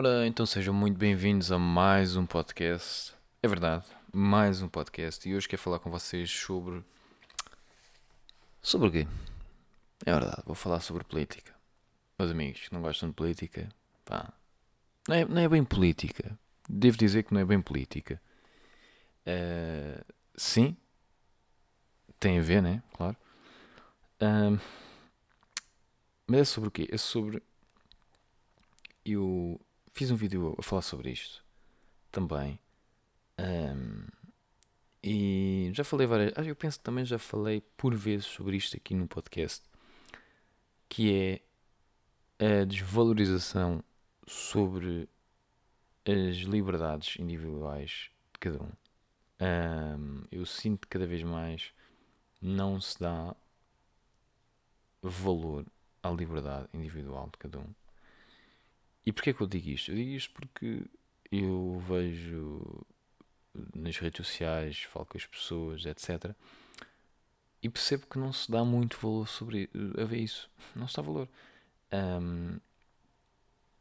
[0.00, 3.12] Ora, então sejam muito bem-vindos a mais um podcast.
[3.42, 5.28] É verdade, mais um podcast.
[5.28, 6.84] E hoje quero falar com vocês sobre.
[8.62, 9.08] Sobre o quê?
[10.06, 11.52] É verdade, vou falar sobre política.
[12.16, 13.68] Meus amigos que não gostam de política,
[14.04, 14.32] pá.
[15.08, 16.38] Não é, não é bem política.
[16.68, 18.22] Devo dizer que não é bem política.
[19.26, 20.04] Uh,
[20.36, 20.76] sim,
[22.20, 22.84] tem a ver, né?
[22.96, 23.16] Claro.
[24.22, 24.60] Uh,
[26.24, 26.88] mas é sobre o quê?
[26.88, 27.42] É sobre.
[29.04, 29.60] Eu
[29.94, 31.44] fiz um vídeo a falar sobre isto
[32.10, 32.58] também.
[33.38, 34.06] Um,
[35.02, 36.46] e já falei várias.
[36.46, 39.64] Eu penso que também já falei por vezes sobre isto aqui no podcast.
[40.88, 41.42] Que
[42.38, 43.82] é a desvalorização
[44.26, 45.08] sobre
[46.04, 48.72] as liberdades individuais de cada um.
[49.40, 50.24] um.
[50.30, 51.72] Eu sinto que cada vez mais
[52.40, 53.34] não se dá
[55.02, 55.66] valor
[56.02, 57.74] à liberdade individual de cada um.
[59.08, 59.90] E porquê que eu digo isto?
[59.90, 60.84] Eu digo isto porque
[61.32, 62.84] eu vejo
[63.74, 66.36] nas redes sociais, falo com as pessoas, etc.
[67.62, 70.50] E percebo que não se dá muito valor sobre, a ver isso.
[70.76, 71.26] Não se dá valor.
[71.90, 72.60] Um,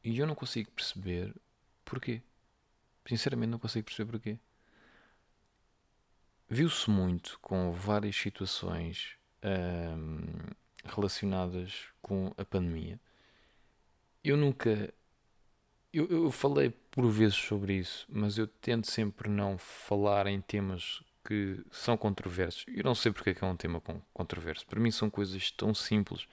[0.01, 1.35] e eu não consigo perceber
[1.83, 2.21] porquê.
[3.05, 4.39] Sinceramente, não consigo perceber porquê.
[6.47, 10.23] Viu-se muito com várias situações um,
[10.85, 12.97] relacionadas com a pandemia.
[14.23, 14.93] Eu nunca
[15.97, 21.01] eu, eu falei por vezes sobre isso, mas eu tento sempre não falar em temas
[21.25, 22.63] que são controversos.
[22.67, 23.81] Eu não sei porque é que é um tema
[24.13, 24.65] controverso.
[24.65, 26.27] Para mim são coisas tão simples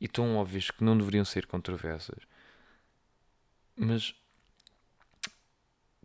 [0.00, 2.18] e tão óbvias que não deveriam ser controversas.
[3.76, 4.14] Mas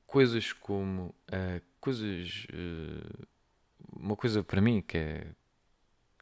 [0.05, 3.27] coisas como uh, coisas uh,
[3.91, 5.27] uma coisa para mim que é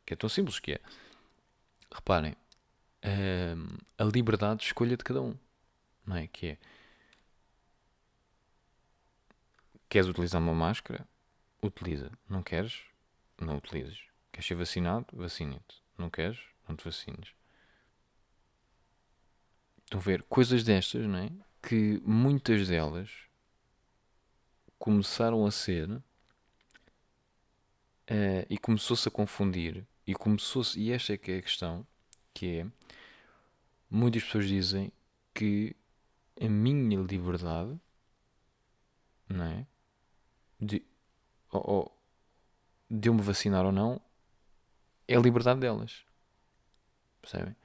[0.06, 0.80] que é tão simples que é
[1.94, 5.36] reparem uh, a liberdade de escolha de cada um
[6.06, 6.28] não é?
[6.28, 6.58] Que é.
[9.90, 11.08] Queres utilizar uma máscara?
[11.62, 12.12] Utiliza.
[12.28, 12.82] Não queres?
[13.40, 14.04] Não utilizes.
[14.32, 15.06] Queres ser vacinado?
[15.14, 15.84] Vacina-te.
[15.98, 16.40] Não queres?
[16.68, 17.34] Não te vacines.
[19.84, 20.24] Estão a ver?
[20.24, 21.30] Coisas destas, não é?
[21.62, 23.10] Que muitas delas
[24.80, 26.04] começaram a ser uh,
[28.50, 31.88] e começou-se a confundir e começou-se, e esta é que é a questão,
[32.34, 32.68] que é
[33.90, 34.92] muitas pessoas dizem
[35.34, 35.76] que
[36.44, 37.80] a minha liberdade,
[39.30, 39.66] não é?
[40.60, 40.86] De,
[41.50, 41.98] ou, ou,
[42.90, 44.02] de eu me vacinar ou não,
[45.08, 46.04] é a liberdade delas.
[47.22, 47.56] Percebem?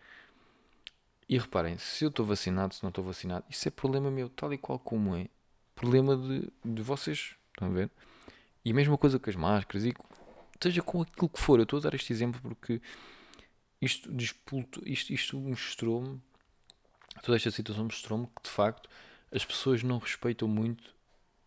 [1.28, 4.52] E reparem, se eu estou vacinado, se não estou vacinado, isso é problema meu, tal
[4.52, 5.28] e qual como é.
[5.74, 7.34] Problema de, de vocês.
[7.50, 7.90] Estão a ver?
[8.64, 9.92] E a mesma coisa com as máscaras, e
[10.60, 11.58] seja com aquilo que for.
[11.58, 12.80] Eu estou a dar este exemplo porque
[13.80, 14.10] isto,
[14.86, 16.20] isto, isto mostrou-me
[17.22, 18.88] toda esta situação mostrou-me que de facto
[19.32, 20.94] as pessoas não respeitam muito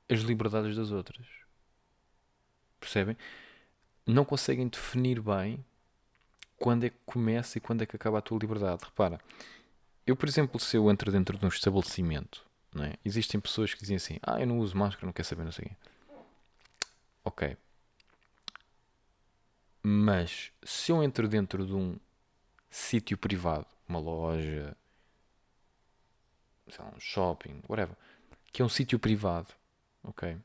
[0.10, 1.26] as liberdades das outras.
[2.80, 3.18] Percebem?
[4.06, 5.64] Não conseguem definir bem
[6.58, 8.84] quando é que começa e quando é que acaba a tua liberdade.
[8.84, 9.20] Repara,
[10.06, 12.94] eu, por exemplo, se eu entro dentro de um estabelecimento, não é?
[13.04, 15.66] existem pessoas que dizem assim: Ah, eu não uso máscara, não quero saber, não sei
[15.66, 15.76] o quê.
[17.24, 17.58] Ok.
[19.84, 21.98] Mas se eu entro dentro de um
[22.70, 24.76] sítio privado, uma loja,
[26.68, 27.96] sei lá, um shopping, whatever,
[28.52, 29.54] que é um sítio privado,
[30.04, 30.38] ok?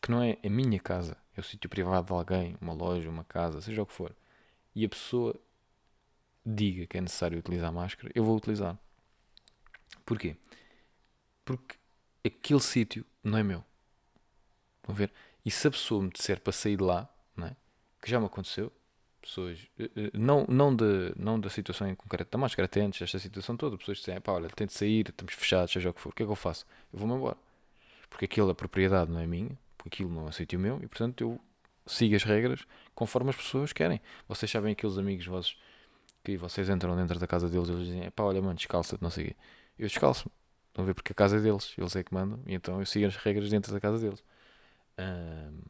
[0.00, 3.24] Que não é a minha casa, é o sítio privado de alguém, uma loja, uma
[3.24, 4.14] casa, seja o que for,
[4.74, 5.38] e a pessoa
[6.44, 8.78] diga que é necessário utilizar máscara, eu vou utilizar.
[10.04, 10.36] Porquê?
[11.44, 11.76] Porque
[12.24, 13.64] aquele sítio não é meu.
[14.84, 15.12] Vão ver?
[15.44, 17.56] E se a pessoa me disser para sair de lá, não é?
[18.02, 18.72] que já me aconteceu,
[19.22, 23.00] pessoas, eh, eh, não, não, de, não da situação em concreto da máscara, até antes
[23.00, 26.10] desta situação toda, pessoas dizem, pá, olha, de sair, estamos fechados, seja o que for,
[26.10, 26.66] o que é que eu faço?
[26.92, 27.36] Eu vou-me embora.
[28.10, 31.20] Porque aquilo, a propriedade não é minha, porque aquilo não é sítio meu, e portanto
[31.22, 31.40] eu
[31.86, 34.00] sigo as regras conforme as pessoas querem.
[34.28, 35.56] Vocês sabem aqueles amigos vossos
[36.24, 39.24] que vocês entram dentro da casa deles eles dizem, pá, olha, mano, descalça-te, não sei
[39.24, 39.36] o quê.
[39.78, 40.32] Eu descalço-me.
[40.68, 42.86] Estão a ver porque a casa é deles, eles é que mandam, e então eu
[42.86, 44.24] sigo as regras dentro da casa deles.
[44.98, 45.60] Um,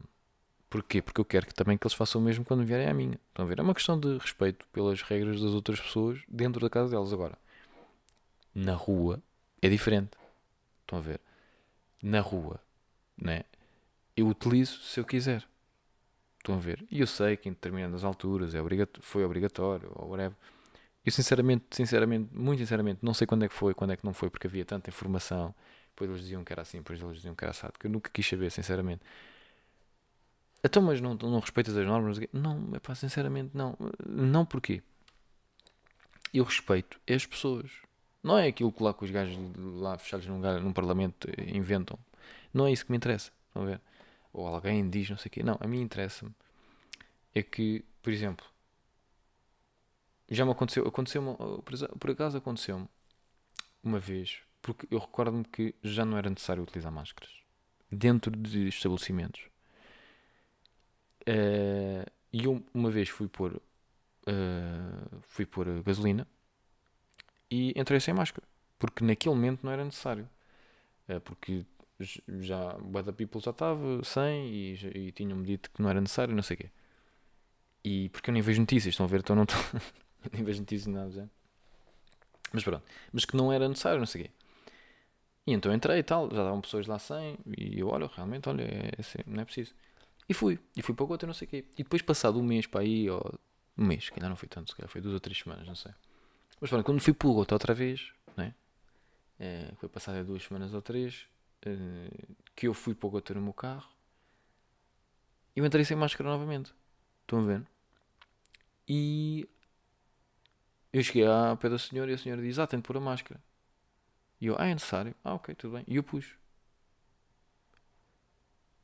[0.73, 1.03] Porquê?
[1.03, 3.19] Porque eu quero que, também que eles façam o mesmo quando vierem à minha.
[3.29, 3.59] Estão a ver?
[3.59, 7.13] É uma questão de respeito pelas regras das outras pessoas dentro da casa delas.
[7.13, 7.37] Agora,
[8.55, 9.21] na rua
[9.61, 10.17] é diferente.
[10.81, 11.21] Estão a ver?
[12.01, 12.59] Na rua,
[13.15, 13.43] né?
[14.17, 15.47] eu utilizo se eu quiser.
[16.39, 16.83] Estão a ver?
[16.89, 20.35] E eu sei que em determinadas alturas é obrigato foi obrigatório ou whatever.
[21.05, 24.11] Eu sinceramente, sinceramente, muito sinceramente, não sei quando é que foi, quando é que não
[24.11, 25.53] foi, porque havia tanta informação.
[25.89, 28.09] Depois eles diziam que era assim, depois eles diziam que era assado, que eu nunca
[28.09, 29.03] quis saber, sinceramente.
[30.63, 32.17] Então, mas não, não respeitas as normas?
[32.31, 33.77] Não, é sinceramente, não.
[34.07, 34.81] Não porquê?
[36.33, 37.71] Eu respeito as pessoas.
[38.23, 41.99] Não é aquilo que lá os gajos lá fechados num, num parlamento inventam.
[42.53, 43.31] Não é isso que me interessa.
[43.47, 43.81] Estão a ver?
[44.31, 45.43] Ou alguém diz não sei o quê.
[45.43, 46.31] Não, a mim interessa-me.
[47.35, 48.45] É que, por exemplo,
[50.29, 51.37] já me aconteceu, aconteceu
[51.99, 52.87] por acaso aconteceu-me
[53.83, 57.31] uma vez, porque eu recordo-me que já não era necessário utilizar máscaras
[57.91, 59.52] dentro de estabelecimentos.
[61.27, 66.27] Uh, e eu uma vez fui pôr uh, fui pôr gasolina
[67.49, 68.45] e entrei sem máscara,
[68.77, 70.29] porque naquele momento não era necessário.
[71.07, 71.65] Uh, porque
[72.39, 76.35] já o Bad People já estava sem e, e tinham-me dito que não era necessário,
[76.35, 76.69] não sei o quê.
[77.83, 79.19] E porque eu nem vejo notícias, estão a ver?
[79.19, 79.59] Então não estou.
[80.33, 81.27] nem vejo notícias nada já.
[82.51, 82.83] Mas pronto.
[83.11, 84.31] Mas que não era necessário, não sei o quê.
[85.45, 88.63] E então entrei e tal, já estavam pessoas lá sem, e eu, olho, realmente, olha,
[88.63, 89.75] é, é, assim, não é preciso.
[90.27, 91.65] E fui, e fui para outro, não sei o quê.
[91.77, 93.39] E depois, passado um mês para aí, ou
[93.77, 95.75] um mês, que ainda não foi tanto, se calhar foi duas ou três semanas, não
[95.75, 95.91] sei.
[96.61, 98.53] Mas pronto, quando fui para outro outra vez, né?
[99.39, 101.27] É, foi passado duas semanas ou três,
[101.65, 102.09] é,
[102.55, 103.89] que eu fui para outro no meu carro,
[105.55, 106.73] e eu entrei sem máscara novamente.
[107.21, 107.63] Estão a ver?
[108.87, 109.47] E
[110.91, 112.99] eu cheguei à pé da senhora e a senhora diz: Ah, tem de pôr a
[112.99, 113.41] máscara.
[114.41, 115.15] E eu: Ah, é necessário?
[115.23, 115.83] Ah, ok, tudo bem.
[115.87, 116.35] E eu pus.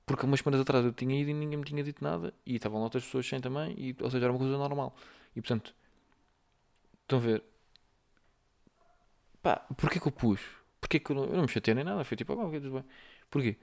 [0.09, 2.33] Porque umas semanas atrás eu tinha ido e ninguém me tinha dito nada.
[2.43, 3.75] E estavam outras pessoas sem também.
[3.77, 4.95] E, ou seja, era uma coisa normal.
[5.35, 5.71] E portanto,
[7.03, 7.43] estão a ver?
[9.43, 10.41] Pá, porquê que eu pus?
[10.81, 12.03] Porquê que eu não, eu não me chatei nem nada?
[12.03, 12.85] Foi tipo, ah, ok, tudo bem.
[13.29, 13.55] Porquê?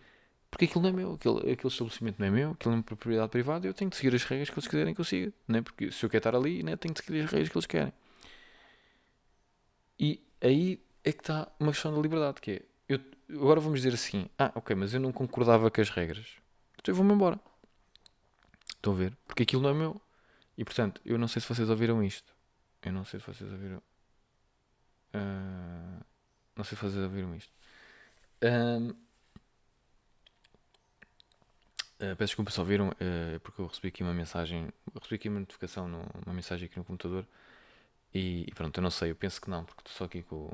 [0.48, 3.28] Porque aquilo não é meu, aquele, aquele estabelecimento não é meu, aquilo é uma propriedade
[3.28, 5.32] privada, eu tenho de seguir as regras que eles quiserem que eu siga.
[5.48, 5.62] Né?
[5.62, 7.92] Porque se eu quero estar ali, né, tenho de seguir as regras que eles querem.
[9.98, 13.94] E aí é que está uma questão da liberdade, que é, eu, agora vamos dizer
[13.94, 16.36] assim, ah, ok, mas eu não concordava com as regras,
[16.78, 17.38] então eu vou-me embora.
[18.76, 19.16] Estão a ver?
[19.26, 20.00] Porque aquilo não é meu.
[20.56, 22.32] E portanto, eu não sei se vocês ouviram isto.
[22.82, 23.78] Eu não sei se vocês ouviram.
[25.14, 26.04] Uh,
[26.54, 27.52] não sei se vocês ouviram isto.
[28.42, 28.90] Uh,
[32.00, 32.92] uh, peço desculpa se ouviram,
[33.42, 34.70] porque eu recebi aqui uma mensagem.
[34.94, 37.26] recebi aqui uma notificação, no, uma mensagem aqui no computador
[38.16, 40.50] e, e, pronto, eu não sei, eu penso que não, porque estou só aqui com,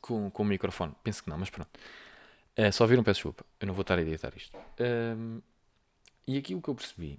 [0.00, 0.94] com, com o microfone.
[1.02, 1.70] Penso que não, mas pronto.
[2.58, 3.44] Uh, só viram, peço desculpa.
[3.60, 4.56] Eu não vou estar a editar isto.
[4.80, 5.40] Um,
[6.26, 7.18] e aqui o que eu percebi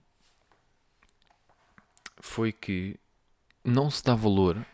[2.20, 3.00] foi que
[3.64, 4.66] não se dá valor,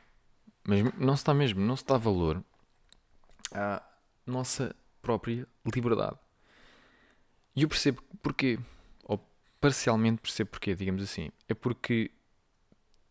[0.63, 2.44] mas não se dá mesmo, não se dá valor
[3.54, 3.81] à
[4.25, 6.18] nossa própria liberdade.
[7.56, 8.60] E eu percebo porquê,
[9.03, 9.19] ou
[9.60, 11.31] parcialmente percebo porquê, digamos assim.
[11.48, 12.12] É porque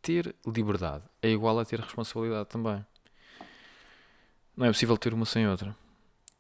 [0.01, 2.85] ter liberdade é igual a ter responsabilidade também.
[4.57, 5.77] Não é possível ter uma sem outra.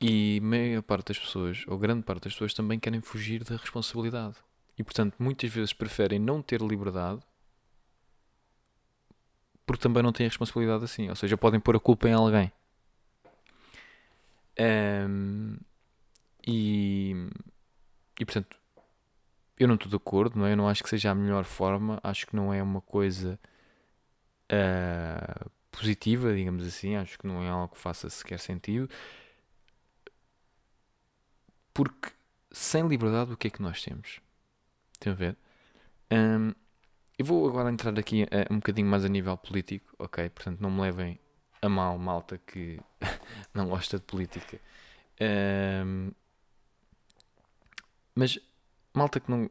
[0.00, 4.36] E meia parte das pessoas, ou grande parte das pessoas, também querem fugir da responsabilidade.
[4.78, 7.20] E portanto, muitas vezes preferem não ter liberdade
[9.66, 11.08] porque também não têm a responsabilidade assim.
[11.08, 12.52] Ou seja, podem pôr a culpa em alguém.
[14.58, 15.56] Um,
[16.46, 17.14] e,
[18.18, 18.56] e portanto,
[19.58, 20.52] eu não estou de acordo, não é?
[20.52, 21.98] Eu não acho que seja a melhor forma.
[22.02, 23.38] Acho que não é uma coisa
[24.52, 26.96] uh, positiva, digamos assim.
[26.96, 28.88] Acho que não é algo que faça sequer sentido.
[31.74, 32.10] Porque
[32.50, 34.20] sem liberdade, o que é que nós temos?
[34.94, 35.36] Estão a ver?
[36.10, 36.52] Um,
[37.18, 40.28] eu vou agora entrar aqui uh, um bocadinho mais a nível político, ok?
[40.30, 41.20] Portanto, não me levem
[41.60, 42.80] a mal, malta que
[43.54, 44.60] não gosta de política.
[45.20, 46.10] Um,
[48.14, 48.38] mas
[48.94, 49.50] malta que não,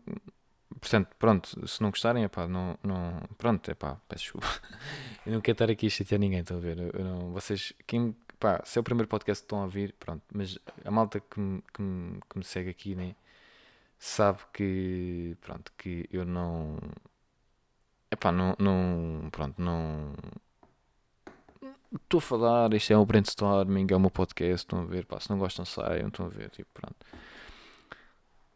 [0.79, 4.47] Portanto, pronto, se não gostarem, é pá, não, não, pronto, é pá, peço desculpa.
[5.25, 6.77] Eu não quero estar aqui a chatear ninguém, estão a ver?
[6.77, 10.23] Eu não, vocês, quem, pá, se é o primeiro podcast que estão a ouvir, pronto,
[10.33, 13.15] mas a malta que me, que me, que me segue aqui, né,
[13.97, 16.77] sabe que, pronto, que eu não,
[18.11, 20.13] é pá, não, não, pronto, não,
[21.95, 25.19] estou a falar, isto é um brainstorming, é o meu podcast, estão a ver, pá,
[25.19, 27.05] se não gostam saiam, estão a ver, tipo, pronto.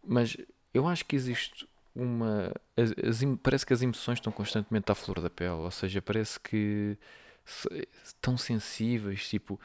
[0.06, 0.38] Mas
[0.74, 1.68] eu acho que existe
[2.00, 2.54] uma.
[2.76, 6.40] As, as, parece que as emoções estão constantemente à flor da pele, ou seja, parece
[6.40, 6.98] que
[8.22, 9.60] tão sensíveis, tipo.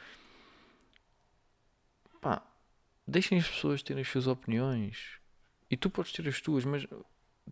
[2.21, 2.41] Pá,
[3.07, 5.19] deixem as pessoas terem as suas opiniões
[5.69, 6.83] e tu podes ter as tuas, mas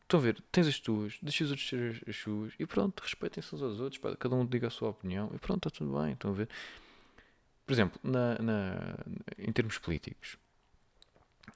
[0.01, 3.01] estão a ver, tens as tuas, deixa os outros ter as, as suas e pronto,
[3.01, 5.99] respeitem-se uns aos outros, pá, cada um diga a sua opinião e pronto, está tudo
[5.99, 6.13] bem.
[6.13, 6.49] Estão a ver,
[7.65, 8.97] por exemplo, na, na,
[9.37, 10.37] em termos políticos,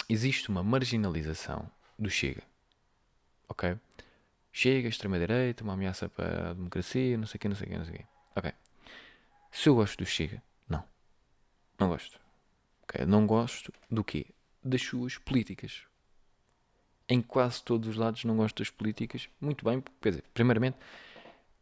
[0.10, 2.44] existe uma marginalização do Chega.
[3.50, 3.78] Ok?
[4.52, 7.78] Chega, extrema-direita, uma ameaça para a democracia, não sei o quê, não sei o quê,
[7.78, 8.06] não sei o quê.
[8.36, 8.54] Ok.
[9.52, 10.84] Se eu gosto do Chega, não.
[11.80, 12.20] Não gosto.
[12.84, 13.06] Ok?
[13.06, 14.28] Não gosto do quê?
[14.64, 15.84] Das suas políticas.
[17.08, 19.30] Em quase todos os lados não gosto das políticas.
[19.40, 20.78] Muito bem, quer dizer, primeiramente,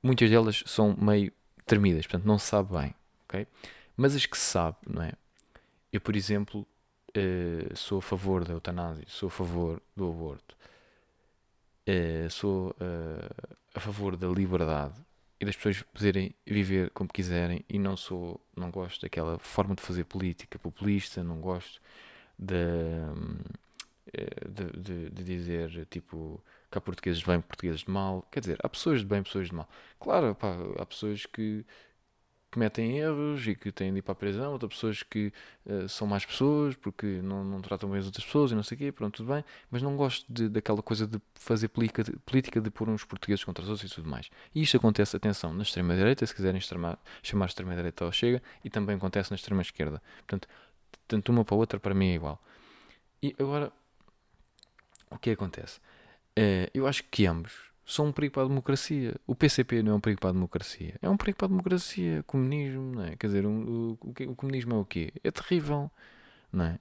[0.02, 1.32] muitas delas são meio
[1.66, 2.96] tremidas, portanto não se sabe bem.
[3.26, 3.48] Ok?
[3.98, 5.14] Mas as que se sabe, não é?
[5.92, 6.68] Eu, por exemplo,
[7.16, 10.58] uh, sou a favor da eutanásia, sou a favor do aborto,
[11.88, 14.96] uh, sou uh, a favor da liberdade
[15.40, 19.82] e das pessoas poderem viver como quiserem e não sou, não gosto daquela forma de
[19.82, 21.82] fazer política populista, não gosto
[22.40, 22.56] de,
[24.50, 28.28] de, de, de dizer tipo que há portugueses de bem, portugueses de mal.
[28.32, 29.70] Quer dizer, há pessoas de bem, pessoas de mal.
[30.00, 31.66] Claro, pá, há pessoas que
[32.56, 35.32] cometem erros e que têm de ir para a prisão, outras pessoas que
[35.66, 38.76] uh, são mais pessoas porque não, não tratam bem as outras pessoas e não sei
[38.76, 42.14] o quê, pronto, tudo bem, mas não gosto de, daquela coisa de fazer política de,
[42.20, 44.30] política de pôr uns portugueses contra os outros e tudo mais.
[44.54, 48.96] E isto acontece, atenção, na extrema-direita, se quiserem extrema, chamar extrema-direita ao Chega, e também
[48.96, 50.02] acontece na extrema-esquerda.
[50.20, 50.48] Portanto,
[51.10, 52.42] tanto uma para a outra, para mim é igual.
[53.22, 53.70] E agora,
[55.12, 55.80] o que acontece?
[56.40, 57.52] Uh, eu acho que ambos
[57.86, 59.16] são um perigo para a democracia.
[59.28, 60.96] O PCP não é um perigo para a democracia.
[61.02, 62.24] É um perigo para a democracia.
[62.24, 63.16] Comunismo, não é?
[63.16, 65.14] Quer dizer, um, o, o, comunismo é o quê?
[65.24, 65.92] É terrível,
[66.52, 66.80] não é?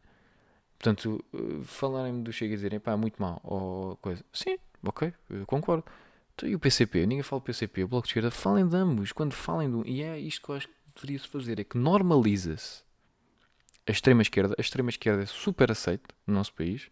[0.78, 4.24] Portanto, eh, falarem-me do Chega e dizerem, pá, muito mal, ou coisa.
[4.32, 5.12] Sim, ok,
[5.46, 5.84] concordo.
[6.34, 7.06] Então, e o PCP?
[7.06, 8.30] Ninguém fala do PCP, o Bloco de Esquerda.
[8.30, 9.12] Falem de ambos.
[9.12, 9.86] Quando falem do.
[9.86, 12.82] E é isto que eu acho que deveria-se fazer: é que normaliza-se
[13.86, 14.54] a extrema-esquerda.
[14.58, 16.90] A extrema-esquerda é super aceita no nosso país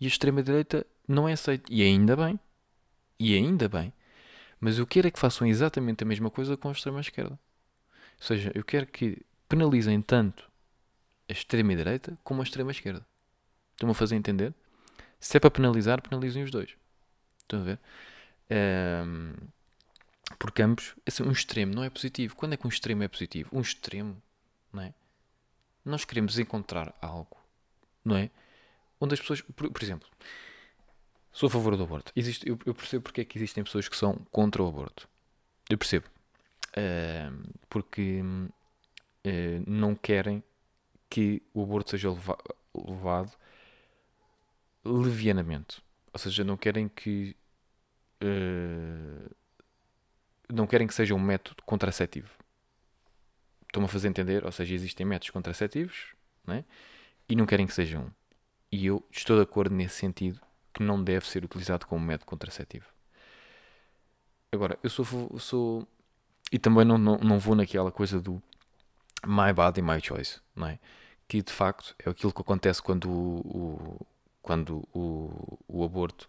[0.00, 1.72] e a extrema-direita não é aceita.
[1.72, 2.38] E ainda bem
[3.20, 3.92] e ainda bem,
[4.58, 7.38] mas eu quero é que façam exatamente a mesma coisa com a extrema-esquerda.
[8.18, 10.50] Ou seja, eu quero que penalizem tanto
[11.28, 13.06] a extrema-direita como a extrema-esquerda.
[13.72, 14.54] Estão-me a fazer entender?
[15.20, 16.74] Se é para penalizar, penalizem os dois.
[17.42, 17.78] Estão a ver?
[18.50, 19.34] Um,
[20.38, 22.34] porque ambos, assim, um extremo não é positivo.
[22.34, 23.50] Quando é que um extremo é positivo?
[23.52, 24.20] Um extremo,
[24.72, 24.94] não é?
[25.84, 27.36] Nós queremos encontrar algo,
[28.02, 28.30] não é?
[28.98, 30.08] Onde as pessoas, por, por exemplo,
[31.32, 32.12] Sou a favor do aborto.
[32.14, 35.08] Existe, eu, eu, percebo porque é que existem pessoas que são contra o aborto.
[35.68, 36.06] Eu percebo.
[36.70, 40.42] Uh, porque uh, não querem
[41.08, 42.36] que o aborto seja leva
[42.74, 43.32] levado
[44.84, 45.82] levianamente.
[46.12, 47.36] Ou seja, não querem que.
[48.22, 49.34] Uh,
[50.52, 52.30] não querem que seja um método contraceptivo.
[53.66, 54.44] Estão-me a fazer entender?
[54.44, 56.64] Ou seja, existem métodos contraceptivos né?
[57.28, 58.10] e não querem que sejam um.
[58.72, 60.40] E eu estou de acordo nesse sentido
[60.72, 62.86] que não deve ser utilizado como método contraceptivo.
[64.52, 65.38] Agora, eu sou.
[65.38, 65.88] sou
[66.52, 68.42] e também não, não, não vou naquela coisa do
[69.24, 70.78] my body, my choice, não é?
[71.28, 74.06] Que de facto é aquilo que acontece quando o, o
[74.42, 76.28] quando o, o aborto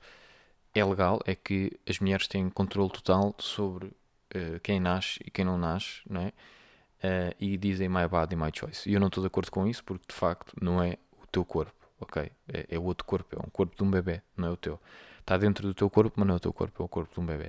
[0.75, 5.45] é legal, é que as mulheres têm controle total sobre uh, quem nasce e quem
[5.45, 6.27] não nasce, não é?
[7.03, 8.87] Uh, e dizem my body, my choice.
[8.87, 11.43] E eu não estou de acordo com isso porque de facto não é o teu
[11.43, 14.57] corpo ok, é, é outro corpo, é um corpo de um bebê, não é o
[14.57, 14.79] teu.
[15.19, 17.19] Está dentro do teu corpo, mas não é o teu corpo, é o corpo de
[17.19, 17.47] um bebê.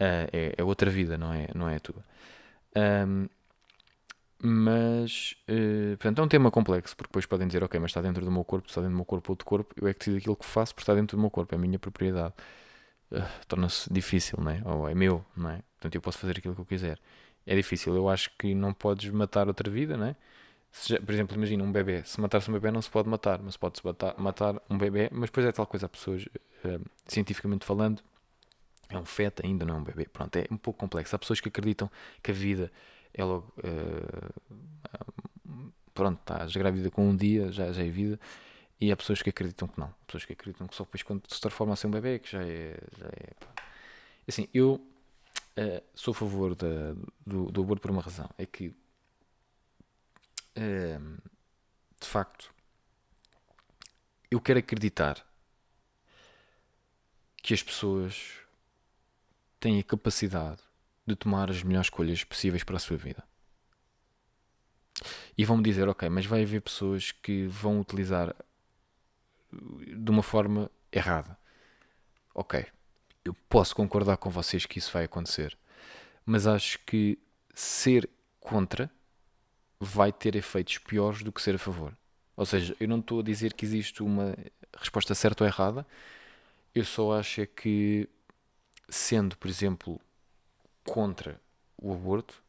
[0.00, 2.04] Uh, é, é, outra vida, não é, não é a tua.
[2.76, 3.28] Um,
[4.44, 8.24] mas, uh, portanto, é um tema complexo, porque depois podem dizer, ok, mas está dentro
[8.24, 10.36] do meu corpo, está dentro do meu corpo, outro corpo, eu é que decido aquilo
[10.36, 12.34] que faço porque está dentro do meu corpo, é a minha propriedade.
[13.10, 14.62] Uh, Torna-se difícil, não é?
[14.64, 15.62] Ou é meu, não é?
[15.74, 16.98] Portanto, eu posso fazer aquilo que eu quiser.
[17.46, 20.16] É difícil, eu acho que não podes matar outra vida, não é?
[21.04, 22.02] Por exemplo, imagina um bebê.
[22.04, 23.82] Se matar-se um bebê não se pode matar, mas pode-se
[24.16, 25.10] matar, um bebê.
[25.12, 28.02] Mas depois é tal coisa, pessoas, uh, cientificamente falando,
[28.88, 30.06] é um feto ainda, não é um bebê.
[30.06, 31.14] Pronto, é um pouco complexo.
[31.14, 31.90] Há pessoas que acreditam
[32.22, 32.72] que a vida
[33.12, 33.52] é logo.
[33.58, 34.32] Uh,
[35.92, 38.18] pronto, estás grávida com um dia, já, já é vida.
[38.80, 39.88] E há pessoas que acreditam que não.
[39.88, 42.32] Há pessoas que acreditam que só depois quando se transforma a ser um bebê que
[42.32, 42.78] já é.
[42.98, 43.30] Já é
[44.26, 44.80] assim, eu
[45.58, 46.94] uh, sou a favor da,
[47.26, 48.28] do, do aborto por uma razão.
[48.38, 48.74] É que
[50.54, 52.52] de facto,
[54.30, 55.26] eu quero acreditar
[57.42, 58.38] que as pessoas
[59.58, 60.62] têm a capacidade
[61.06, 63.24] de tomar as melhores escolhas possíveis para a sua vida.
[65.36, 68.34] E vão-me dizer, ok, mas vai haver pessoas que vão utilizar
[69.52, 71.36] de uma forma errada.
[72.34, 72.64] Ok,
[73.24, 75.58] eu posso concordar com vocês que isso vai acontecer,
[76.24, 77.18] mas acho que
[77.54, 78.08] ser
[78.40, 78.90] contra
[79.84, 81.96] vai ter efeitos piores do que ser a favor.
[82.36, 84.36] Ou seja, eu não estou a dizer que existe uma
[84.78, 85.86] resposta certa ou errada,
[86.74, 88.08] eu só acho é que,
[88.88, 90.00] sendo, por exemplo,
[90.84, 91.40] contra
[91.76, 92.42] o aborto,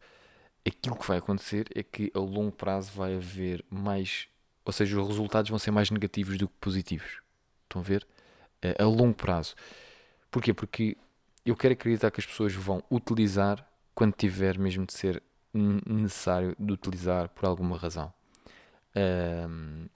[0.66, 4.28] aquilo que vai acontecer é que a longo prazo vai haver mais
[4.66, 7.22] ou seja, os resultados vão ser mais negativos do que positivos.
[7.63, 8.08] Estão a ver?
[8.80, 9.56] A longo prazo.
[10.32, 10.54] Porquê?
[10.54, 10.98] Porque
[11.46, 15.22] eu quero acreditar que as pessoas vão utilizar quando tiver mesmo de ser
[15.54, 18.14] necessário de utilizar por alguma razão.
[18.96, 19.88] Um,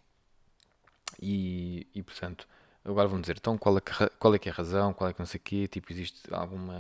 [1.22, 2.48] e, e portanto,
[2.84, 5.14] agora vamos dizer, então qual é, que, qual é que é a razão, qual é
[5.14, 6.76] que não sei o quê, tipo, existe alguma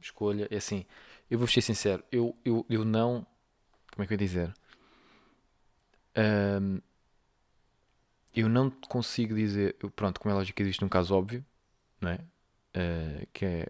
[0.00, 0.46] escolha?
[0.50, 0.84] É assim,
[1.30, 3.26] eu vou ser sincero, eu, eu, eu não,
[3.92, 4.54] como é que eu ia dizer?
[6.16, 6.80] Um,
[8.34, 11.44] eu não consigo dizer, pronto, como é lógico que existe um caso óbvio,
[12.00, 12.18] não é?
[12.74, 13.68] Uh, que é,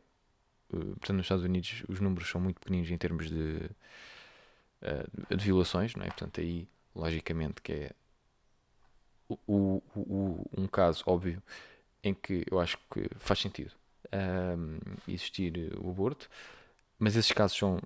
[0.73, 3.69] uh, portanto, nos Estados Unidos os números são muito pequeninos em termos de,
[4.83, 6.09] uh, de violações, não é?
[6.09, 7.91] Portanto, aí, logicamente, que é
[9.29, 11.43] o, o, o, um caso óbvio
[12.03, 13.73] em que eu acho que faz sentido
[14.13, 16.29] um, existir o aborto,
[16.99, 17.81] mas esses casos são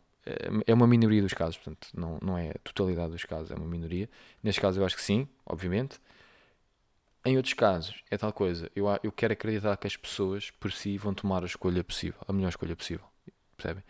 [0.67, 3.67] é uma minoria dos casos, portanto, não, não é a totalidade dos casos, é uma
[3.67, 4.11] minoria.
[4.43, 6.00] Neste caso, eu acho que sim, obviamente.
[7.25, 8.71] Em outros casos, é tal coisa.
[8.75, 12.33] Eu, eu quero acreditar que as pessoas por si vão tomar a escolha possível, a
[12.33, 13.07] melhor escolha possível.
[13.57, 13.85] Percebem?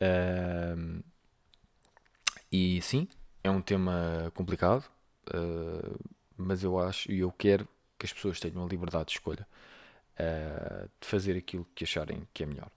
[0.00, 1.02] Uh,
[2.52, 3.08] e sim,
[3.42, 4.84] é um tema complicado,
[5.34, 5.98] uh,
[6.36, 7.66] mas eu acho e eu quero
[7.98, 9.46] que as pessoas tenham a liberdade de escolha
[10.20, 12.70] uh, de fazer aquilo que acharem que é melhor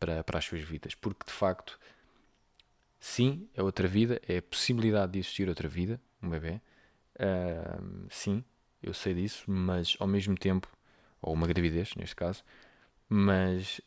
[0.00, 0.94] para, para as suas vidas.
[0.94, 1.78] Porque de facto,
[2.98, 6.60] sim, é outra vida, é a possibilidade de existir outra vida, um bebê.
[8.10, 8.42] sim,
[8.82, 10.66] eu sei disso, mas ao mesmo tempo,
[11.20, 12.42] ou uma gravidez neste caso,
[13.08, 13.80] mas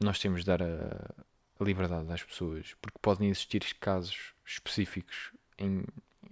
[0.00, 1.26] nós temos de dar a,
[1.58, 5.84] a, liberdade às pessoas, porque podem existir casos específicos em,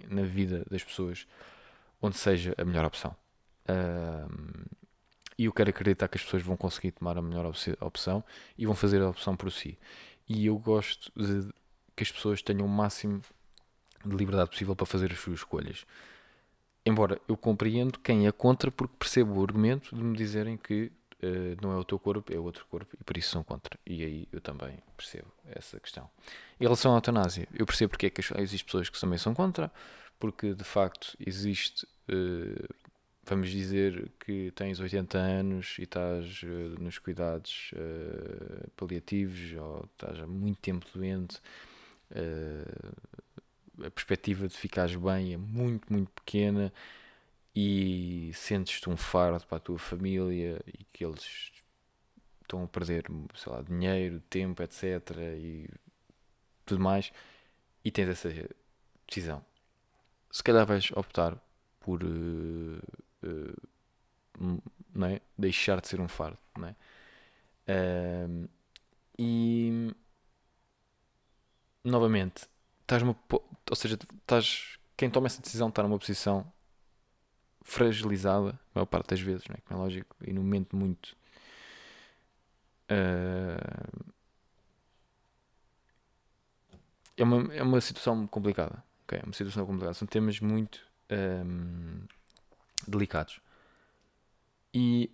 [0.08, 1.26] na vida das pessoas
[2.00, 3.16] onde seja a melhor opção.
[5.38, 7.44] E eu quero acreditar que as pessoas vão conseguir tomar a melhor
[7.80, 8.24] opção
[8.56, 9.78] e vão fazer a opção por si.
[10.28, 11.52] E eu gosto de
[11.94, 13.20] que as pessoas tenham o máximo
[14.04, 15.84] de liberdade possível para fazer as suas escolhas.
[16.84, 20.90] Embora eu compreendo quem é contra, porque percebo o argumento de me dizerem que
[21.26, 23.78] uh, não é o teu corpo, é outro corpo, e por isso são contra.
[23.86, 26.08] E aí eu também percebo essa questão.
[26.60, 29.70] Em relação à eutanásia, eu percebo porque é que existem pessoas que também são contra,
[30.18, 32.74] porque de facto existe, uh,
[33.24, 37.72] vamos dizer que tens 80 anos e estás uh, nos cuidados
[38.76, 41.40] paliativos ou estás há muito tempo doente
[43.84, 46.72] a perspectiva de ficares bem é muito, muito pequena
[47.56, 51.50] e sentes-te um fardo para a tua família e que eles
[52.42, 54.84] estão a perder, sei lá, dinheiro, tempo, etc.
[55.38, 55.66] e
[56.66, 57.10] tudo mais,
[57.82, 58.28] e tens essa
[59.08, 59.42] decisão.
[60.30, 61.34] Se calhar vais optar
[61.80, 62.78] por uh,
[63.24, 64.62] uh,
[64.94, 65.22] não é?
[65.38, 66.76] deixar de ser um fardo, não é?
[67.68, 68.48] Uh,
[69.18, 69.94] e
[71.82, 72.46] novamente
[72.82, 76.52] estás uma, ou seja, estás, quem toma essa decisão está numa posição
[77.66, 79.58] fragilizada, a maior parte das vezes, não é?
[79.66, 81.16] Como é lógico, e num momento muito.
[82.88, 84.12] Uh,
[87.16, 88.82] é, uma, é uma situação complicada.
[89.04, 89.18] Okay?
[89.18, 89.94] É uma situação complicada.
[89.94, 92.02] São temas muito um,
[92.86, 93.40] delicados.
[94.72, 95.10] E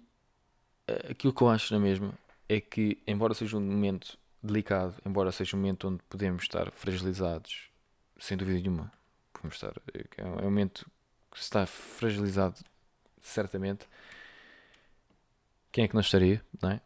[0.90, 2.12] uh, aquilo que eu acho na mesma
[2.50, 7.70] é que, embora seja um momento delicado, embora seja um momento onde podemos estar fragilizados,
[8.18, 8.92] sem dúvida nenhuma.
[9.32, 9.72] Podemos estar.
[10.18, 10.86] É um momento
[11.33, 12.59] que está fragilizado,
[13.21, 13.88] certamente.
[15.73, 16.81] Quem é que não estaria, não é?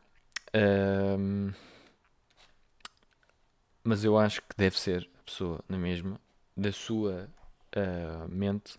[1.19, 1.53] Um,
[3.83, 6.21] mas eu acho que deve ser a pessoa na mesma,
[6.57, 7.29] da sua
[7.77, 8.77] uh, mente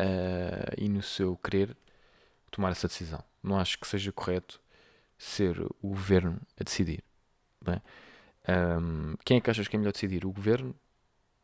[0.00, 1.76] uh, e no seu querer,
[2.50, 3.22] tomar essa decisão.
[3.42, 4.60] Não acho que seja correto
[5.16, 7.04] ser o governo a decidir.
[7.60, 7.80] Bem,
[8.48, 10.26] um, quem é que achas que é melhor decidir?
[10.26, 10.74] O governo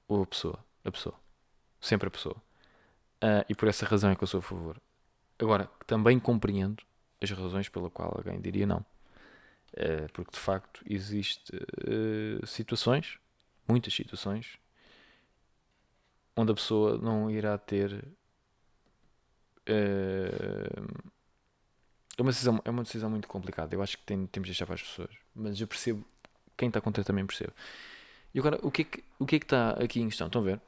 [0.09, 0.65] ou a pessoa?
[0.85, 1.15] A pessoa.
[1.81, 2.43] Sempre a pessoa.
[3.23, 4.81] Uh, e por essa razão é que eu sou a favor.
[5.39, 6.83] Agora, também compreendo
[7.21, 8.85] as razões pela qual alguém diria não.
[9.73, 13.19] Uh, porque de facto existe uh, situações,
[13.69, 14.59] muitas situações,
[16.37, 18.05] onde a pessoa não irá ter.
[19.67, 20.71] é,
[22.19, 23.75] uma decisão, é uma decisão muito complicada.
[23.75, 26.05] Eu acho que tem, temos de deixar para as pessoas mas eu percebo,
[26.57, 27.53] quem está contra também percebe.
[28.35, 30.27] E agora, o que é que, o que, é que está aqui em questão?
[30.27, 30.61] Estão a ver?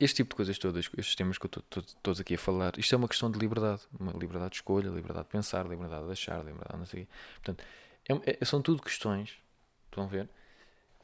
[0.00, 2.94] Este tipo de coisas todas, estes temas que eu estou todos aqui a falar, isto
[2.94, 3.82] é uma questão de liberdade.
[3.98, 7.64] Uma liberdade de escolha, liberdade de pensar, liberdade de achar, liberdade de não sei Portanto,
[8.08, 9.36] é, é, são tudo questões,
[9.84, 10.28] estão a ver,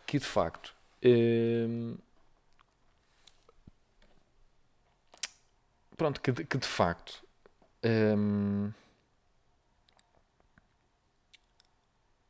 [0.06, 1.98] que de facto hum,
[5.96, 7.22] pronto, que, que de facto
[7.85, 8.72] hum,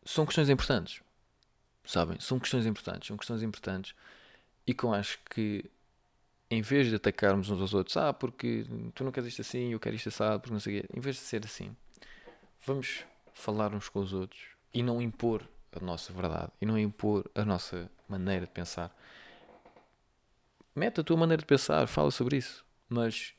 [0.04, 1.02] são questões importantes.
[1.84, 2.18] Sabem?
[2.20, 3.06] São questões importantes.
[3.08, 3.94] São questões importantes
[4.66, 5.64] e que eu acho que
[6.50, 9.80] em vez de atacarmos uns aos outros, ah, porque tu não queres isto assim, eu
[9.80, 11.74] quero isto assado, porque não sei o quê, em vez de ser assim,
[12.64, 14.40] vamos falar uns com os outros
[14.72, 18.96] e não impor a nossa verdade e não impor a nossa maneira de pensar.
[20.74, 23.34] Mete a tua maneira de pensar, fala sobre isso, mas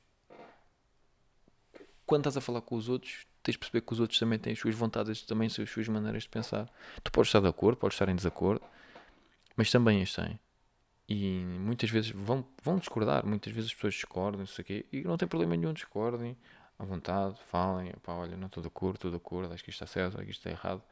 [2.06, 4.54] quando estás a falar com os outros, tens de perceber que os outros também têm
[4.54, 6.70] as suas vontades, também as suas maneiras de pensar.
[7.04, 8.66] Tu podes estar de acordo, podes estar em desacordo,
[9.56, 10.40] mas também as têm.
[11.08, 14.86] E muitas vezes vão, vão discordar, muitas vezes as pessoas discordam, não sei o quê,
[14.92, 16.36] e não tem problema nenhum, discordem,
[16.78, 19.84] à vontade, falem, pá, olha, não estou de acordo, estou de acordo, acho que isto
[19.84, 20.84] está certo, acho que isto está errado.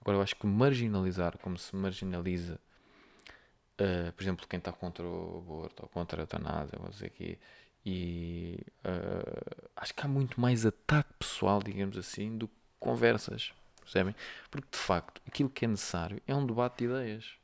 [0.00, 2.60] Agora eu acho que marginalizar, como se marginaliza,
[3.80, 7.38] uh, por exemplo, quem está contra o aborto ou contra a eutanásia, vou dizer aqui,
[7.86, 14.14] e uh, acho que há muito mais ataque pessoal, digamos assim, do que conversas, percebem?
[14.50, 17.38] Porque de facto aquilo que é necessário é um debate de ideias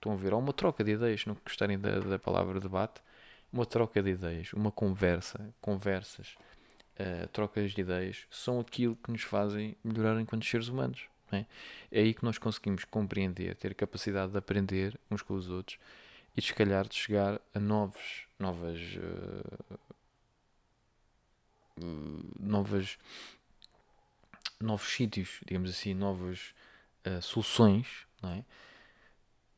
[0.00, 0.32] Estão a ver?
[0.32, 3.02] Há uma troca de ideias, não gostarem da, da palavra debate,
[3.52, 6.38] uma troca de ideias, uma conversa, conversas,
[6.98, 11.02] uh, trocas de ideias, são aquilo que nos fazem melhorar enquanto seres humanos.
[11.30, 11.44] É?
[11.92, 12.00] é?
[12.00, 15.78] aí que nós conseguimos compreender, ter capacidade de aprender uns com os outros
[16.34, 18.80] e, se calhar, de chegar a novos, novas.
[18.96, 19.78] Uh,
[22.38, 22.98] novas
[24.60, 26.54] novos sítios, digamos assim, novas
[27.06, 28.44] uh, soluções, não é?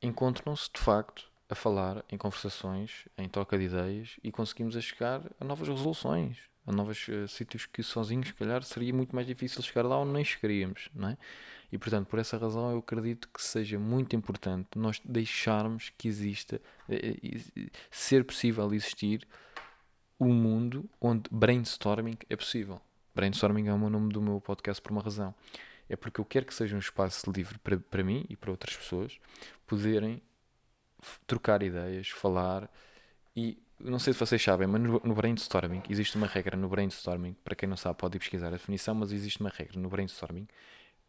[0.02, 5.22] Encontram-se de facto a falar em conversações, em troca de ideias e conseguimos a chegar
[5.38, 9.62] a novas resoluções, a novos uh, sítios que sozinhos, se calhar, seria muito mais difícil
[9.62, 11.18] chegar lá ou nem chegaríamos, não é?
[11.70, 16.60] E portanto, por essa razão, eu acredito que seja muito importante nós deixarmos que exista,
[16.88, 19.26] uh, ser possível existir
[20.18, 22.80] um mundo onde brainstorming é possível.
[23.14, 25.34] Brainstorming é o nome do meu podcast por uma razão
[25.92, 28.74] é porque eu quero que seja um espaço livre para, para mim e para outras
[28.74, 29.20] pessoas
[29.66, 30.22] poderem
[31.26, 32.70] trocar ideias, falar
[33.37, 37.35] e não sei se vocês sabem, mas no, no, brainstorming existe uma regra no brainstorming,
[37.44, 40.48] para quem não sabe pode ir pesquisar a definição, mas existe uma regra no brainstorming,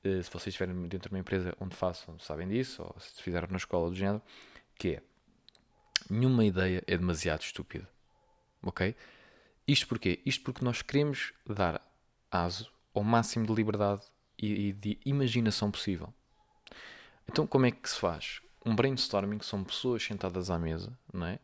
[0.03, 3.47] uh, se vocês estiverem dentro de uma empresa onde façam, sabem disso, ou se fizeram
[3.49, 4.21] na escola do género,
[4.75, 5.01] que é
[6.09, 7.87] nenhuma ideia é demasiado estúpida.
[8.61, 8.93] Ok?
[9.65, 10.19] Isto porquê?
[10.25, 11.79] Isto porque nós queremos dar
[12.29, 14.03] aso ao máximo de liberdade
[14.37, 16.13] e de imaginação possível.
[17.29, 18.41] Então, como é que se faz?
[18.65, 21.39] Um brainstorming são pessoas sentadas à mesa, não é?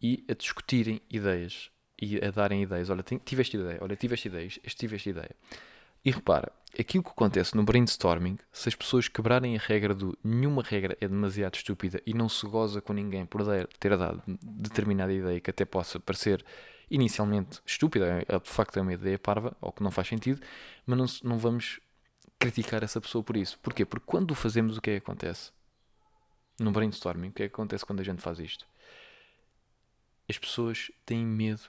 [0.00, 1.70] E a discutirem ideias
[2.00, 2.90] e a darem ideias.
[2.90, 5.30] Olha, tive esta ideia, olha, tive esta ideia, esta ideia.
[6.04, 10.62] E repara, aquilo que acontece no brainstorming, se as pessoas quebrarem a regra do nenhuma
[10.62, 13.42] regra é demasiado estúpida e não se goza com ninguém por
[13.78, 16.44] ter dado determinada ideia que até possa parecer
[16.90, 20.40] inicialmente estúpida, é, de facto é uma ideia parva ou que não faz sentido,
[20.84, 21.80] mas não, não vamos
[22.44, 23.58] criticar essa pessoa por isso.
[23.60, 23.86] Porquê?
[23.86, 25.50] Porque quando o fazemos, o que é que acontece?
[26.60, 28.66] No brainstorming, o que é que acontece quando a gente faz isto?
[30.28, 31.62] As pessoas têm medo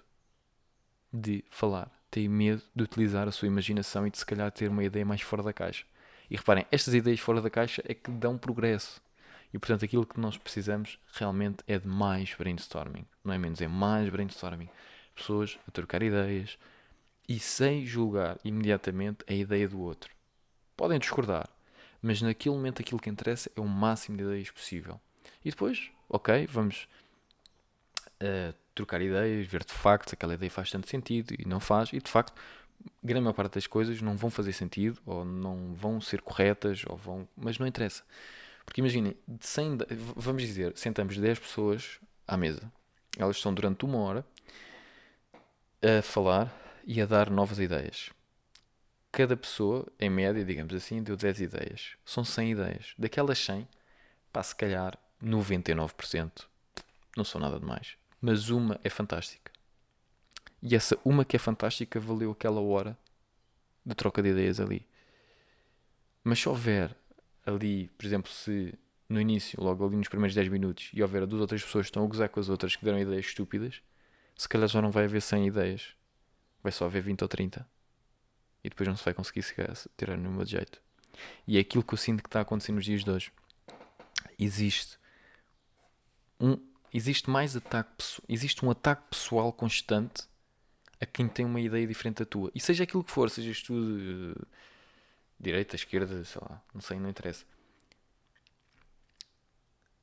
[1.13, 4.83] de falar, têm medo de utilizar a sua imaginação e de se calhar ter uma
[4.83, 5.85] ideia mais fora da caixa.
[6.29, 9.01] E reparem, estas ideias fora da caixa é que dão progresso.
[9.53, 13.05] E portanto, aquilo que nós precisamos realmente é de mais brainstorming.
[13.23, 14.67] Não é menos, é mais brainstorming.
[15.15, 16.57] Pessoas a trocar ideias
[17.29, 20.14] e sem julgar imediatamente a ideia do outro.
[20.75, 21.49] Podem discordar,
[22.01, 24.99] mas naquele momento aquilo que interessa é o máximo de ideias possível.
[25.43, 26.87] E depois, ok, vamos
[28.21, 31.93] uh, trocar ideias, ver de facto se aquela ideia faz tanto sentido e não faz,
[31.93, 32.33] e de facto,
[33.03, 36.97] grande maior parte das coisas não vão fazer sentido, ou não vão ser corretas, ou
[36.97, 37.27] vão.
[37.35, 38.03] Mas não interessa.
[38.65, 39.77] Porque imaginem, 100,
[40.15, 42.71] vamos dizer, sentamos 10 pessoas à mesa.
[43.17, 44.25] Elas estão durante uma hora
[45.81, 46.53] a falar
[46.85, 48.11] e a dar novas ideias
[49.15, 51.95] cada pessoa, em média, digamos assim, deu 10 ideias.
[52.03, 52.93] São 100 ideias.
[52.97, 53.65] Daquelas 100,
[54.29, 56.45] pá, se calhar 99%
[57.15, 57.95] não são nada demais.
[58.19, 59.53] Mas uma é fantástica.
[60.61, 62.97] E essa uma que é fantástica valeu aquela hora
[63.85, 64.85] de troca de ideias ali.
[66.21, 66.93] Mas se houver
[67.45, 71.39] ali, por exemplo, se no início, logo ali nos primeiros 10 minutos, e houver duas
[71.39, 73.81] ou três pessoas que estão a gozar com as outras que deram ideias estúpidas,
[74.35, 75.95] se calhar já não vai haver 100 ideias.
[76.61, 77.74] Vai só haver 20 ou 30
[78.65, 79.45] e depois não se vai conseguir
[79.95, 80.81] tirar nenhuma de jeito.
[81.47, 83.31] E é aquilo que eu sinto que está acontecendo nos dias de hoje.
[84.39, 84.97] Existe
[86.39, 86.57] um
[86.91, 90.23] existe mais ataque existe um ataque pessoal constante
[90.99, 92.51] a quem tem uma ideia diferente da tua.
[92.55, 94.35] E seja aquilo que for, sejas tu de
[95.39, 97.45] direita, esquerda, sei lá, não sei, não interessa.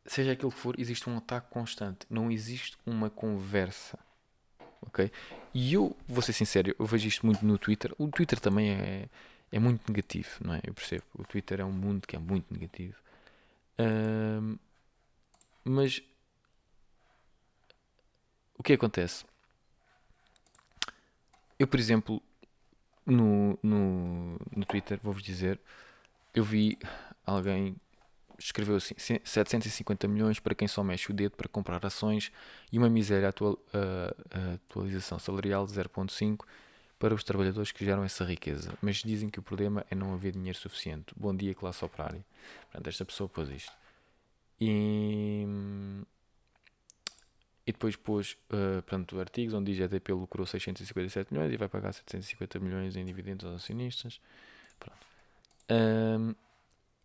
[0.07, 2.07] Seja aquilo que for, existe um ataque constante.
[2.09, 3.99] Não existe uma conversa
[4.83, 5.11] ok?
[5.55, 7.95] E eu, vou ser sincero, eu vejo isto muito no Twitter.
[7.99, 9.09] O Twitter também é,
[9.51, 10.61] é muito negativo, não é?
[10.65, 11.05] Eu percebo.
[11.15, 12.97] O Twitter é um mundo que é muito negativo.
[15.65, 16.03] mas
[18.59, 19.25] o que acontece?
[21.59, 22.23] Eu, por exemplo,
[23.07, 25.61] no, no, no Twitter, vou-vos dizer,
[26.35, 26.79] eu vi
[27.27, 27.77] alguém
[28.45, 32.33] escreveu assim: 750 milhões para quem só mexe o dedo para comprar ações
[32.71, 36.45] e uma miséria atual, uh, atualização salarial de 0,5
[36.99, 38.73] para os trabalhadores que geram essa riqueza.
[38.81, 41.13] Mas dizem que o problema é não haver dinheiro suficiente.
[41.17, 42.25] Bom dia, classe operária.
[42.71, 43.73] Portanto, esta pessoa pôs isto.
[44.61, 45.45] E,
[47.67, 51.57] e depois pôs uh, portanto, artigos onde diz que a EDP lucrou 657 milhões e
[51.57, 54.21] vai pagar 750 milhões em dividendos aos acionistas.
[55.71, 56.35] Um,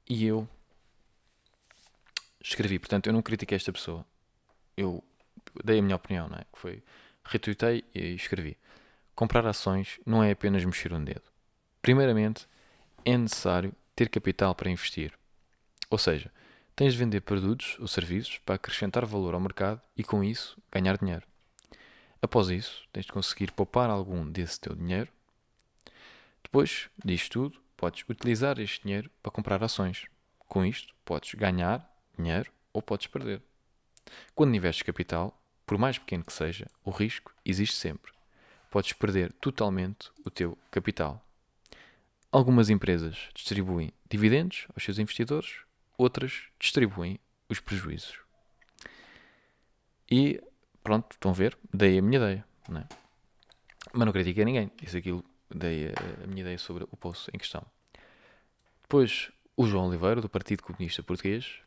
[0.10, 0.48] e eu
[2.50, 4.06] escrevi, portanto, eu não critiquei esta pessoa.
[4.76, 5.04] Eu
[5.64, 6.46] dei a minha opinião, não é?
[6.52, 6.84] Que foi,
[7.24, 8.58] retuitei e escrevi.
[9.16, 11.24] Comprar ações não é apenas mexer um dedo.
[11.82, 12.48] Primeiramente,
[13.04, 15.14] é necessário ter capital para investir.
[15.90, 16.32] Ou seja,
[16.76, 20.98] tens de vender produtos ou serviços para acrescentar valor ao mercado e, com isso, ganhar
[20.98, 21.26] dinheiro.
[22.22, 25.10] Após isso, tens de conseguir poupar algum desse teu dinheiro.
[26.44, 30.06] Depois disto tudo, podes utilizar este dinheiro para comprar ações.
[30.48, 33.42] Com isto, podes ganhar dinheiro ou podes perder.
[34.34, 38.12] Quando investes capital, por mais pequeno que seja, o risco existe sempre.
[38.72, 41.24] Podes perder totalmente o teu capital.
[42.32, 45.62] Algumas empresas distribuem dividendos aos seus investidores,
[45.98, 48.20] outras distribuem os prejuízos.
[50.10, 50.42] E
[50.84, 52.46] pronto, estão a ver, dei a minha ideia.
[52.70, 52.88] Não é?
[53.94, 54.72] Mas não critiquei ninguém.
[54.82, 57.66] Isso aquilo, dei a, minha ideia sobre o poço em questão.
[58.84, 61.60] Depois, o João Oliveira, do Partido Comunista Português,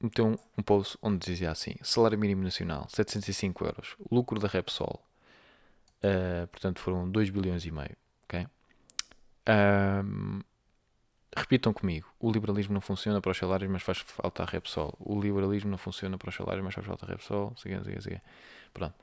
[0.00, 5.00] meteu um, um post onde dizia assim: salário mínimo nacional 705 euros, lucro da Repsol,
[6.04, 7.96] uh, portanto foram 2 bilhões e meio.
[8.24, 8.46] Okay?
[9.48, 10.40] Um,
[11.36, 14.94] repitam comigo: o liberalismo não funciona para os salários, mas faz falta a Repsol.
[14.98, 17.54] O liberalismo não funciona para os salários, mas faz falta a Repsol.
[17.56, 18.22] Siga, siga, siga.
[18.72, 18.94] Pronto.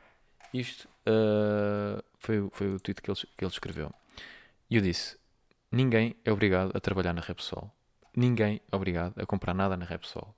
[0.53, 3.93] Isto uh, foi, foi o tweet que ele, que ele escreveu.
[4.69, 5.17] E eu disse:
[5.71, 7.71] ninguém é obrigado a trabalhar na Repsol.
[8.15, 10.33] Ninguém é obrigado a comprar nada na Repsol.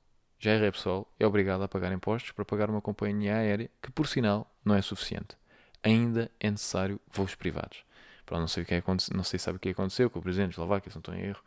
[0.45, 4.49] A Repsol é obrigada a pagar impostos para pagar uma companhia aérea que, por sinal,
[4.63, 5.35] não é suficiente.
[5.83, 7.83] Ainda é necessário voos privados.
[8.25, 10.49] Pronto, não sei o que é, não sei sabe o que aconteceu com o presidente
[10.49, 11.43] de Eslováquia, se não estou em erro,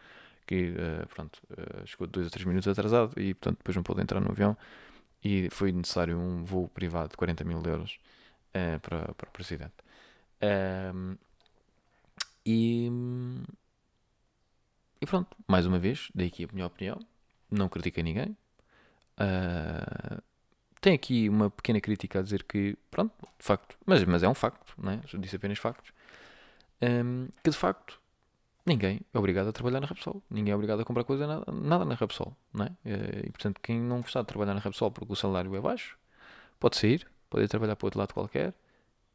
[0.47, 4.03] que uh, pronto, uh, chegou dois ou três minutos atrasado e portanto depois não pôde
[4.03, 4.57] entrar no avião
[5.25, 7.99] e foi necessário um voo privado de 40 mil euros
[8.49, 9.75] uh, para, para o presidente.
[10.43, 11.17] Um,
[12.45, 12.91] e,
[15.01, 16.99] e pronto, mais uma vez, dei aqui a minha opinião,
[17.49, 18.37] não critiquei ninguém,
[19.19, 20.23] Uh,
[20.81, 24.35] tem aqui uma pequena crítica a dizer que, pronto, de facto, mas, mas é um
[24.35, 25.01] facto, não é?
[25.13, 25.93] Eu disse apenas factos,
[26.83, 28.01] um, que de facto
[28.67, 31.85] ninguém é obrigado a trabalhar na Repsol, ninguém é obrigado a comprar coisa nada, nada
[31.85, 32.73] na Repsol, não é?
[33.25, 35.97] E portanto, quem não gostar de trabalhar na Repsol porque o salário é baixo,
[36.59, 38.53] pode sair, pode ir trabalhar para outro lado qualquer.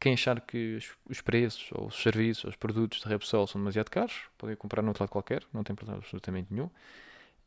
[0.00, 3.60] Quem achar que os, os preços, ou os serviços, ou os produtos da Repsol são
[3.60, 6.70] demasiado caros, pode ir comprar no outro lado qualquer, não tem problema absolutamente nenhum.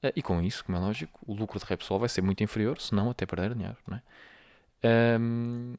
[0.04, 2.80] Uh, e com isso, como é lógico, o lucro de Repsol vai ser muito inferior,
[2.80, 3.78] se não até perder dinheiro.
[3.88, 4.02] Não é?
[5.20, 5.76] Um,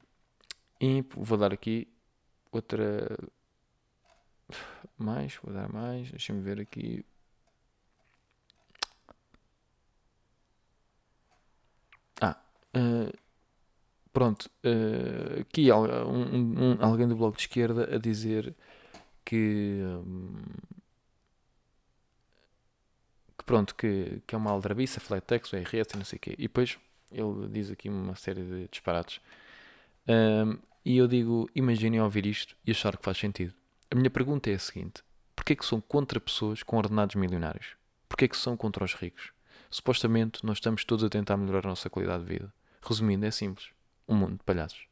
[0.81, 1.89] e vou dar aqui
[2.51, 3.17] outra.
[4.99, 6.11] Mais, vou dar mais.
[6.11, 7.05] Deixa-me ver aqui.
[12.21, 12.37] Ah,
[12.77, 13.13] uh,
[14.13, 14.51] pronto.
[14.65, 18.55] Uh, aqui um, um, alguém do Bloco de Esquerda a dizer
[19.25, 19.81] que.
[19.83, 20.35] Um,
[23.43, 26.35] que pronto, que, que é uma aldrabiça, Flatex, o RS, não sei o quê.
[26.39, 26.79] E depois
[27.11, 29.21] ele diz aqui uma série de disparates.
[30.09, 33.53] Um, e eu digo, imaginem ouvir isto e achar que faz sentido.
[33.91, 35.03] A minha pergunta é a seguinte:
[35.35, 37.77] porquê é que são contra pessoas com ordenados milionários?
[38.09, 39.33] Porquê é que são contra os ricos?
[39.71, 42.55] Supostamente nós estamos todos a tentar melhorar a nossa qualidade de vida.
[42.81, 43.69] Resumindo, é simples:
[44.09, 44.87] um mundo de palhaços.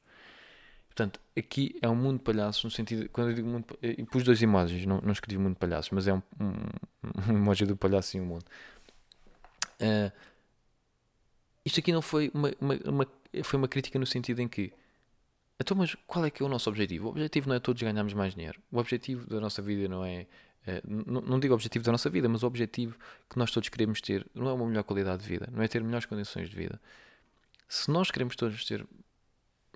[0.90, 3.08] Portanto, aqui é um mundo de palhaços no sentido.
[3.10, 3.64] Quando eu digo mundo.
[3.80, 7.36] E pus dois emojis, não, não escrevi mundo de palhaços, mas é um, um, um
[7.36, 8.44] emoji do palhaço e um mundo.
[9.80, 10.12] Uh,
[11.64, 13.06] isto aqui não foi uma, uma, uma,
[13.44, 14.72] foi uma crítica no sentido em que.
[15.60, 17.06] Então, mas qual é que é o nosso objetivo?
[17.06, 18.60] O objetivo não é todos ganharmos mais dinheiro.
[18.72, 20.26] O objetivo da nossa vida não é.
[20.84, 22.98] não, não digo o objetivo da nossa vida, mas o objetivo
[23.28, 25.84] que nós todos queremos ter não é uma melhor qualidade de vida, não é ter
[25.84, 26.80] melhores condições de vida.
[27.68, 28.84] Se nós queremos todos ter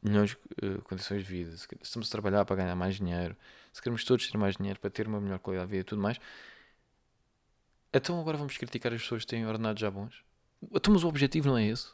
[0.04, 3.36] melhores uh, condições de vida, se estamos a trabalhar para ganhar mais dinheiro,
[3.72, 6.02] se queremos todos ter mais dinheiro para ter uma melhor qualidade de vida e tudo
[6.02, 6.18] mais,
[7.92, 10.22] então agora vamos criticar as pessoas que têm ordenados já bons?
[10.72, 11.88] Então, mas o objetivo não é esse.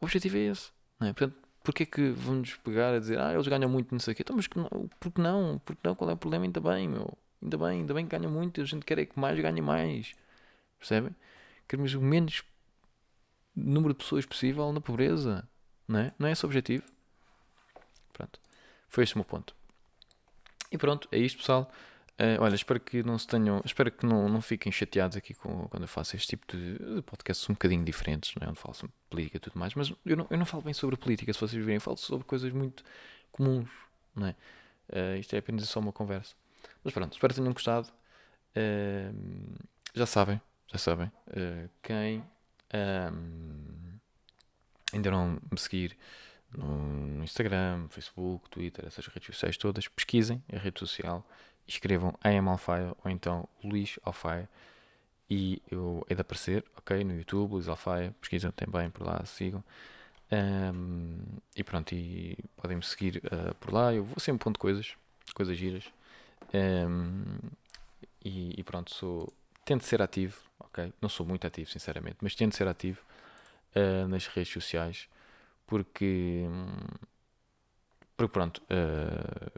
[0.00, 0.70] O objetivo é esse.
[1.00, 1.12] Não é?
[1.12, 4.16] Portanto, porquê é que vamos pegar a dizer, ah, eles ganham muito, não sei o
[4.16, 4.22] quê?
[4.22, 5.58] Então, mas não, porque não?
[5.64, 5.94] Porque não?
[5.94, 6.44] Qual é o problema?
[6.44, 7.16] Ainda bem, meu.
[7.42, 8.60] Ainda bem, ainda bem que ganham muito.
[8.60, 10.14] A gente quer é que mais ganhe mais.
[10.78, 11.14] Percebem?
[11.68, 12.42] Queremos o menos
[13.54, 15.48] número de pessoas possível na pobreza.
[15.88, 16.12] Não é?
[16.18, 16.84] Não é esse o objetivo.
[18.12, 18.40] Pronto.
[18.88, 19.54] Foi este o meu ponto.
[20.70, 21.70] E pronto, é isto, pessoal.
[22.18, 25.68] Uh, olha, espero que não se tenham, espero que não, não fiquem chateados aqui com,
[25.68, 28.50] quando eu faço este tipo de, podcasts um bocadinho diferentes, não é?
[28.50, 30.96] onde falo sobre política e tudo mais, mas eu não, eu não falo bem sobre
[30.96, 32.82] política, se vocês virem, falo sobre coisas muito
[33.30, 33.68] comuns,
[34.14, 34.36] não é?
[34.88, 36.34] Uh, isto é apenas só uma conversa.
[36.82, 37.88] Mas pronto, espero que tenham gostado.
[38.56, 39.54] Uh,
[39.94, 41.12] já sabem, já sabem.
[41.82, 42.24] quem
[42.72, 43.85] um,
[44.96, 45.96] ainda não me seguir
[46.56, 51.26] no Instagram, Facebook, Twitter, essas redes sociais todas, pesquisem a rede social
[51.66, 54.48] escrevam AM Alfaia ou então Luís Alfaia
[55.28, 57.02] e eu hei de aparecer, ok?
[57.02, 59.62] No YouTube, Luís Alfaia, pesquisam também por lá, sigam.
[60.30, 61.18] Um,
[61.56, 63.92] e pronto, e podem me seguir uh, por lá.
[63.92, 64.94] Eu vou sempre pondo coisas,
[65.34, 65.84] coisas giras.
[66.54, 67.38] Um,
[68.24, 69.32] e, e, pronto, sou,
[69.64, 70.92] tento ser ativo, ok?
[71.02, 73.00] Não sou muito ativo, sinceramente, mas tento ser ativo
[73.76, 75.08] uh, nas redes sociais
[75.66, 76.46] porque,
[78.16, 79.50] porque pronto, uh,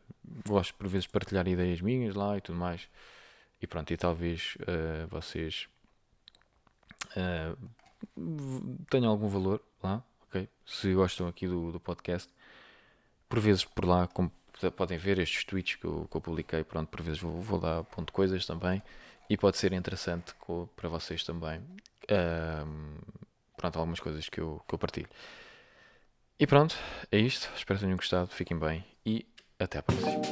[0.46, 2.88] gosto por vezes partilhar ideias minhas lá e tudo mais.
[3.61, 5.68] E pronto, e talvez uh, vocês
[8.88, 10.48] tenham algum valor lá, ok?
[10.64, 12.33] Se gostam aqui do, do podcast,
[13.28, 14.31] por vezes por lá, como
[14.76, 17.83] podem ver estes tweets que eu, que eu publiquei, pronto, por vezes vou, vou dar
[17.85, 18.83] ponto coisas também
[19.28, 20.35] e pode ser interessante
[20.76, 21.61] para vocês também.
[23.59, 25.09] Pronto, algumas coisas que eu, que eu partilho.
[26.40, 26.77] E pronto,
[27.11, 27.51] é isto.
[27.57, 28.29] Espero que tenham gostado.
[28.29, 29.27] Fiquem bem e
[29.59, 30.23] até a próxima.